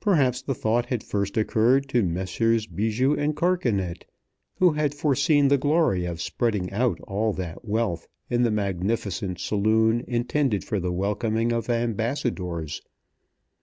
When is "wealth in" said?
7.64-8.42